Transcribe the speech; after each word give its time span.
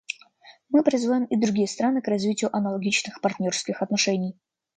Мы 0.69 0.81
призываем 0.83 1.25
и 1.25 1.35
другие 1.39 1.67
страны 1.67 2.01
к 2.01 2.07
развитию 2.07 2.49
аналогичных 2.55 3.21
партнерских 3.21 3.83
отношений. 3.83 4.35